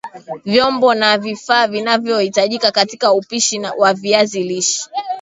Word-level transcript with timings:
Vyombo 0.45 0.93
na 0.93 1.17
vifaa 1.17 1.67
vinavyohitajika 1.67 2.71
katika 2.71 3.13
upishi 3.13 3.59
wa 3.59 3.93
viazi 3.93 4.43
lishe 4.43 4.89